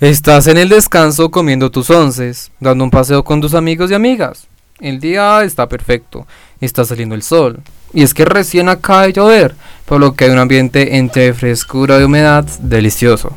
[0.00, 4.46] Estás en el descanso comiendo tus onces, dando un paseo con tus amigos y amigas.
[4.78, 6.26] El día está perfecto,
[6.60, 7.60] está saliendo el sol.
[7.94, 9.54] Y es que recién acaba de llover,
[9.86, 13.34] por lo que hay un ambiente entre frescura y humedad delicioso.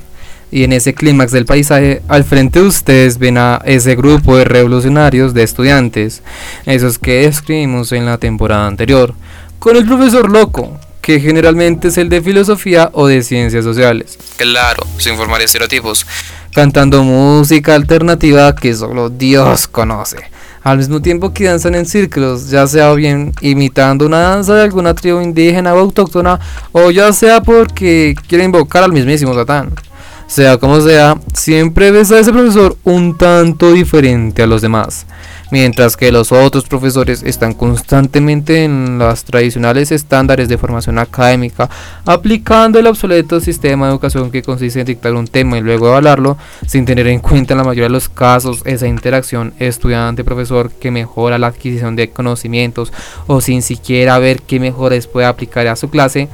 [0.52, 4.44] Y en ese clímax del paisaje, al frente de ustedes ven a ese grupo de
[4.44, 6.24] revolucionarios de estudiantes,
[6.66, 9.14] esos que describimos en la temporada anterior,
[9.60, 14.18] con el profesor loco, que generalmente es el de filosofía o de ciencias sociales.
[14.38, 16.06] Claro, sin formar estereotipos
[16.54, 20.18] cantando música alternativa que solo Dios conoce.
[20.62, 24.94] Al mismo tiempo que danzan en círculos, ya sea bien imitando una danza de alguna
[24.94, 26.40] tribu indígena o autóctona,
[26.74, 29.72] o ya sea porque quieren invocar al mismísimo Satán.
[30.28, 35.06] Sea como sea, siempre ves a ese profesor un tanto diferente a los demás
[35.52, 41.70] mientras que los otros profesores están constantemente en los tradicionales estándares de formación académica,
[42.06, 46.38] aplicando el obsoleto sistema de educación que consiste en dictar un tema y luego evaluarlo,
[46.68, 51.38] sin tener en cuenta en la mayoría de los casos esa interacción estudiante-profesor que mejora
[51.38, 52.94] la adquisición de conocimientos
[53.28, 56.28] o sin siquiera ver qué mejores puede aplicar a su clase.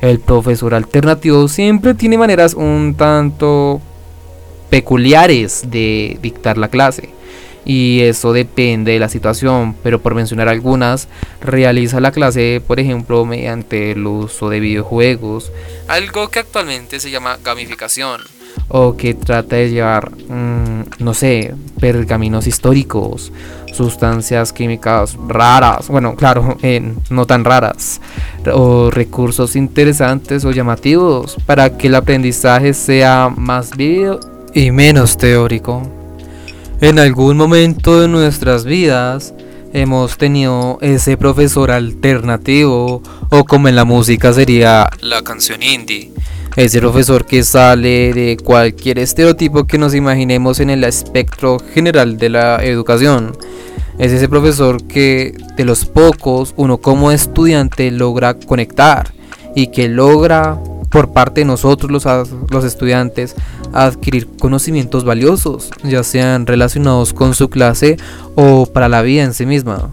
[0.00, 3.80] El profesor alternativo siempre tiene maneras un tanto
[4.68, 7.13] peculiares de dictar la clase
[7.64, 11.08] y eso depende de la situación, pero por mencionar algunas,
[11.40, 15.50] realiza la clase, por ejemplo, mediante el uso de videojuegos,
[15.88, 18.20] algo que actualmente se llama gamificación,
[18.68, 23.32] o que trata de llevar, mm, no sé, pergaminos históricos,
[23.72, 26.56] sustancias químicas raras, bueno, claro,
[27.10, 28.00] no tan raras,
[28.52, 34.20] o recursos interesantes o llamativos para que el aprendizaje sea más vívido
[34.54, 36.03] y menos teórico.
[36.80, 39.32] En algún momento de nuestras vidas
[39.72, 46.12] hemos tenido ese profesor alternativo o como en la música sería la canción indie.
[46.56, 52.28] Ese profesor que sale de cualquier estereotipo que nos imaginemos en el espectro general de
[52.28, 53.36] la educación.
[53.98, 59.12] Es ese profesor que de los pocos uno como estudiante logra conectar
[59.54, 60.60] y que logra
[60.94, 62.06] por parte de nosotros los,
[62.52, 63.34] los estudiantes
[63.72, 67.96] adquirir conocimientos valiosos, ya sean relacionados con su clase
[68.36, 69.90] o para la vida en sí misma.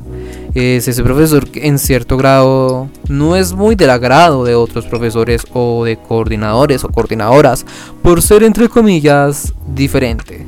[0.53, 5.85] Es ese profesor en cierto grado no es muy del agrado de otros profesores o
[5.85, 7.65] de coordinadores o coordinadoras
[8.03, 10.45] por ser entre comillas diferente.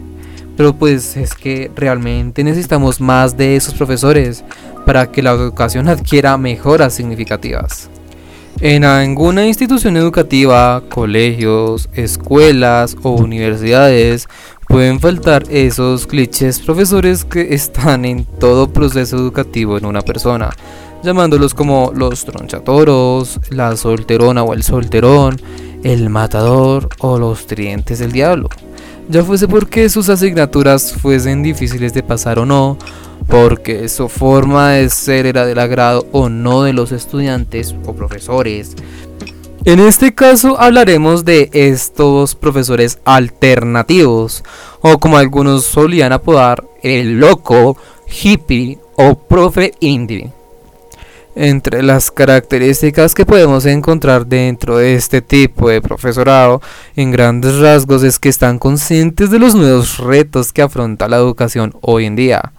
[0.56, 4.44] Pero pues es que realmente necesitamos más de esos profesores
[4.86, 7.90] para que la educación adquiera mejoras significativas.
[8.66, 14.30] En alguna institución educativa, colegios, escuelas o universidades
[14.70, 20.50] pueden faltar esos clichés profesores que están en todo proceso educativo en una persona,
[21.04, 25.42] llamándolos como los tronchatoros, la solterona o el solterón,
[25.84, 28.48] el matador o los trientes del diablo.
[29.10, 32.78] Ya fuese porque sus asignaturas fuesen difíciles de pasar o no,
[33.28, 38.76] porque su forma de ser era del agrado o no de los estudiantes o profesores.
[39.66, 44.44] En este caso hablaremos de estos profesores alternativos,
[44.82, 47.78] o como algunos solían apodar, el loco,
[48.22, 50.34] hippie o profe indie.
[51.36, 56.62] Entre las características que podemos encontrar dentro de este tipo de profesorado,
[56.98, 61.74] en grandes rasgos es que están conscientes de los nuevos retos que afronta la educación
[61.82, 62.52] hoy en día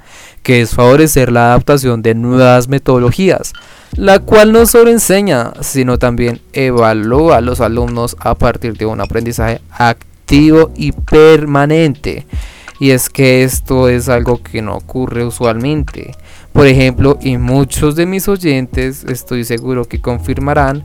[0.44, 3.55] que es favorecer la adaptación de nuevas metodologías,
[3.97, 9.00] la cual no solo enseña, sino también evalúa a los alumnos a partir de un
[9.00, 12.27] aprendizaje activo y permanente.
[12.78, 16.15] Y es que esto es algo que no ocurre usualmente.
[16.53, 20.84] Por ejemplo, y muchos de mis oyentes estoy seguro que confirmarán,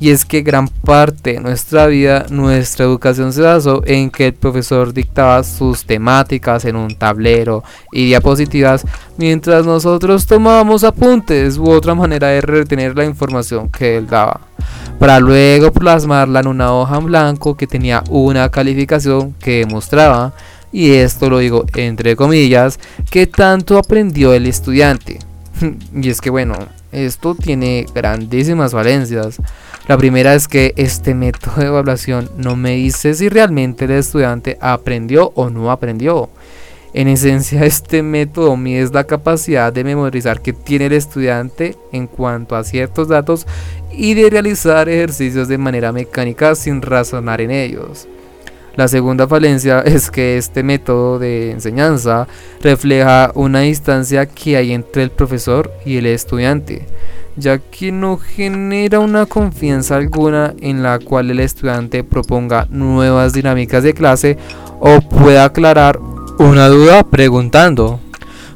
[0.00, 4.34] y es que gran parte de nuestra vida, nuestra educación se basó en que el
[4.34, 7.62] profesor dictaba sus temáticas en un tablero
[7.92, 8.86] y diapositivas,
[9.18, 14.40] mientras nosotros tomábamos apuntes u otra manera de retener la información que él daba,
[14.98, 20.32] para luego plasmarla en una hoja en blanco que tenía una calificación que demostraba,
[20.72, 22.78] y esto lo digo entre comillas,
[23.10, 25.18] que tanto aprendió el estudiante.
[25.94, 26.54] y es que bueno,
[26.92, 29.36] esto tiene grandísimas valencias.
[29.88, 34.56] La primera es que este método de evaluación no me dice si realmente el estudiante
[34.60, 36.28] aprendió o no aprendió.
[36.92, 42.56] En esencia, este método mide la capacidad de memorizar que tiene el estudiante en cuanto
[42.56, 43.46] a ciertos datos
[43.92, 48.08] y de realizar ejercicios de manera mecánica sin razonar en ellos.
[48.76, 52.28] La segunda falencia es que este método de enseñanza
[52.60, 56.86] refleja una distancia que hay entre el profesor y el estudiante,
[57.36, 63.82] ya que no genera una confianza alguna en la cual el estudiante proponga nuevas dinámicas
[63.82, 64.38] de clase
[64.80, 65.98] o puede aclarar
[66.38, 68.00] una duda preguntando.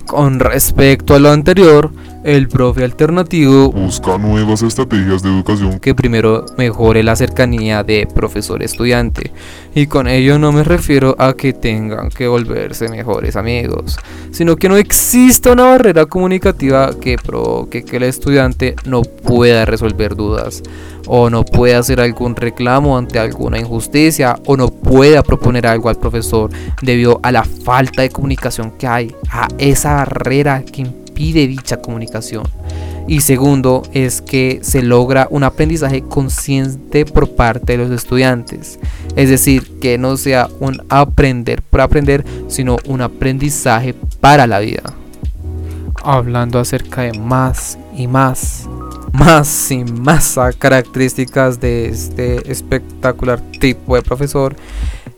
[0.07, 1.91] Con respecto a lo anterior,
[2.25, 9.31] el profe alternativo busca nuevas estrategias de educación que primero mejore la cercanía de profesor-estudiante.
[9.75, 13.99] Y con ello no me refiero a que tengan que volverse mejores amigos,
[14.31, 20.17] sino que no exista una barrera comunicativa que provoque que el estudiante no pueda resolver
[20.17, 20.63] dudas,
[21.07, 25.97] o no pueda hacer algún reclamo ante alguna injusticia, o no pueda proponer algo al
[25.97, 26.51] profesor
[26.81, 32.45] debido a la falta de comunicación que hay, a esa barrera que impide dicha comunicación.
[33.07, 38.79] Y segundo es que se logra un aprendizaje consciente por parte de los estudiantes.
[39.15, 44.83] Es decir, que no sea un aprender por aprender, sino un aprendizaje para la vida.
[46.03, 48.69] Hablando acerca de más y más,
[49.15, 54.57] más y más características de este espectacular tipo de profesor,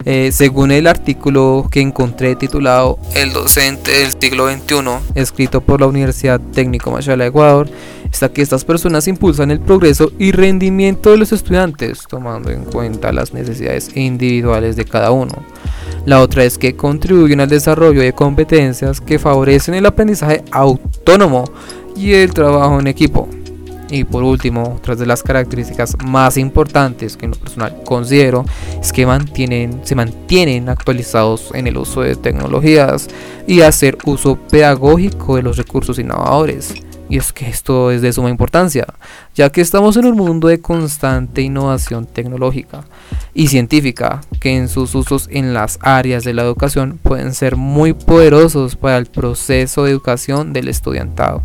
[0.05, 4.77] eh, según el artículo que encontré titulado El docente del siglo XXI,
[5.15, 7.71] escrito por la Universidad Técnico Machala de Ecuador,
[8.13, 13.13] está que estas personas impulsan el progreso y rendimiento de los estudiantes, tomando en cuenta
[13.13, 15.43] las necesidades individuales de cada uno.
[16.05, 21.47] La otra es que contribuyen al desarrollo de competencias que favorecen el aprendizaje autónomo
[21.97, 23.27] y el trabajo en equipo.
[23.88, 28.44] Y por último, otra de las características más importantes que en lo personal considero
[28.81, 33.09] es que mantienen, se mantienen actualizados en el uso de tecnologías
[33.47, 36.75] y hacer uso pedagógico de los recursos innovadores.
[37.09, 38.85] Y es que esto es de suma importancia,
[39.33, 42.85] ya que estamos en un mundo de constante innovación tecnológica
[43.33, 47.93] y científica, que en sus usos en las áreas de la educación pueden ser muy
[47.93, 51.44] poderosos para el proceso de educación del estudiantado.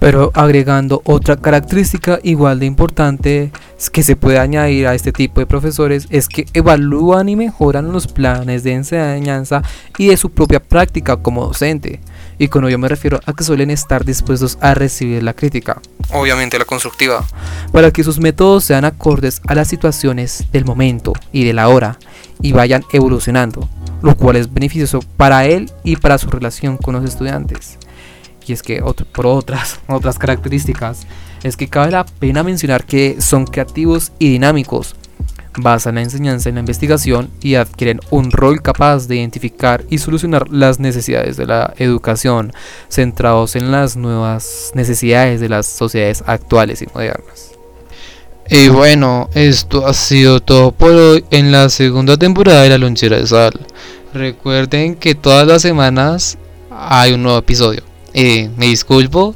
[0.00, 3.52] Pero agregando otra característica igual de importante
[3.92, 8.06] que se puede añadir a este tipo de profesores es que evalúan y mejoran los
[8.06, 9.62] planes de enseñanza
[9.98, 12.00] y de su propia práctica como docente.
[12.38, 15.80] Y con ello me refiero a que suelen estar dispuestos a recibir la crítica,
[16.12, 17.24] obviamente la constructiva,
[17.72, 21.98] para que sus métodos sean acordes a las situaciones del momento y de la hora
[22.42, 23.68] y vayan evolucionando,
[24.02, 27.78] lo cual es beneficioso para él y para su relación con los estudiantes
[28.46, 28.82] y es que
[29.12, 31.06] por otras, otras características,
[31.42, 34.96] es que cabe la pena mencionar que son creativos y dinámicos,
[35.56, 40.48] basan la enseñanza en la investigación y adquieren un rol capaz de identificar y solucionar
[40.50, 42.52] las necesidades de la educación,
[42.88, 47.52] centrados en las nuevas necesidades de las sociedades actuales y modernas.
[48.50, 53.16] Y bueno, esto ha sido todo por hoy en la segunda temporada de La Lonchera
[53.16, 53.66] de Sal.
[54.12, 56.36] Recuerden que todas las semanas
[56.70, 57.93] hay un nuevo episodio.
[58.14, 59.34] Eh, me disculpo,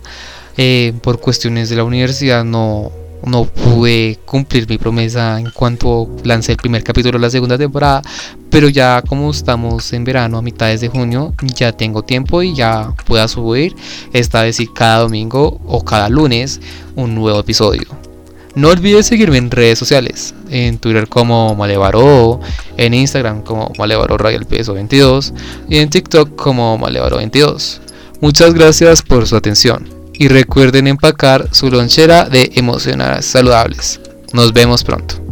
[0.56, 2.92] eh, por cuestiones de la universidad no,
[3.25, 8.02] no pude cumplir mi promesa en cuanto lancé el primer capítulo de la segunda temporada,
[8.50, 12.94] pero ya como estamos en verano a mitades de junio, ya tengo tiempo y ya
[13.04, 13.75] pueda subir,
[14.12, 16.60] esta vez sí cada domingo o cada lunes,
[16.94, 17.86] un nuevo episodio.
[18.54, 22.40] No olvides seguirme en redes sociales, en Twitter como Malevaro,
[22.76, 24.16] en Instagram como Malevaro
[24.48, 25.32] Peso 22
[25.69, 27.80] y en TikTok como Malevaro 22.
[28.20, 34.00] Muchas gracias por su atención y recuerden empacar su lonchera de emocionales saludables.
[34.32, 35.27] Nos vemos pronto.